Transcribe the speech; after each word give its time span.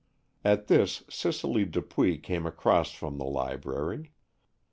At 0.43 0.65
this 0.65 1.03
Cicely 1.11 1.63
Dupuy 1.63 2.17
came 2.17 2.47
across 2.47 2.89
from 2.89 3.19
the 3.19 3.23
library. 3.25 4.11